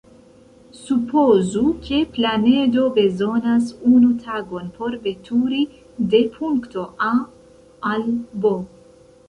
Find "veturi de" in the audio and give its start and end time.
5.05-6.25